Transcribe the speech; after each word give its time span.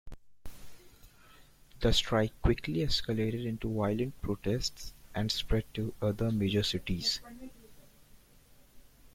The 1.81 1.93
strike 1.93 2.33
quickly 2.41 2.77
escalated 2.79 3.45
into 3.45 3.71
violent 3.71 4.19
protests 4.19 4.93
and 5.13 5.31
spread 5.31 5.65
to 5.75 5.93
other 6.01 6.31
major 6.31 6.63
cities. 6.63 7.19